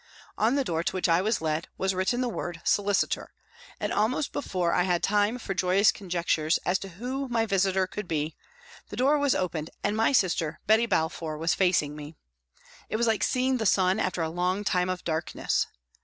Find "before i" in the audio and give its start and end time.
4.33-4.81